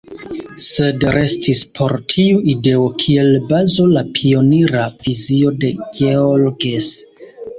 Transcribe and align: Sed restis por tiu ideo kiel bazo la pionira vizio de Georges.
Sed 0.67 1.03
restis 1.15 1.59
por 1.79 1.91
tiu 2.13 2.39
ideo 2.53 2.87
kiel 3.03 3.29
bazo 3.53 3.85
la 3.91 4.03
pionira 4.17 4.87
vizio 5.05 5.55
de 5.65 5.71
Georges. 5.99 6.89